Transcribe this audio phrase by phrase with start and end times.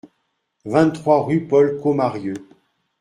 [0.65, 2.33] vingt-trois rue Paul Commarieu